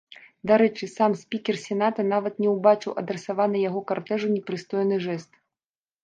Дарэчы, 0.51 0.85
сам 0.97 1.11
спікер 1.23 1.55
сената 1.65 2.05
нават 2.13 2.39
не 2.43 2.49
ўбачыў 2.53 2.95
адрасаваны 3.01 3.57
яго 3.69 3.83
картэжу 3.91 4.27
непрыстойны 4.37 4.97
жэст. 5.05 5.31